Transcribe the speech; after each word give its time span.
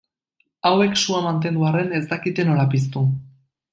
Hauek 0.69 0.95
sua 1.01 1.21
mantendu 1.27 1.67
arren, 1.73 1.93
ez 1.99 2.03
dakite 2.15 2.47
nola 2.49 2.67
piztu. 2.73 3.05